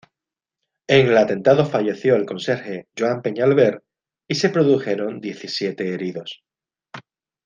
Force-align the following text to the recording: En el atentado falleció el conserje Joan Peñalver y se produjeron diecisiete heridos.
En 0.87 1.09
el 1.09 1.15
atentado 1.15 1.63
falleció 1.63 2.15
el 2.15 2.25
conserje 2.25 2.87
Joan 2.97 3.21
Peñalver 3.21 3.83
y 4.27 4.33
se 4.33 4.49
produjeron 4.49 5.19
diecisiete 5.21 5.93
heridos. 5.93 6.41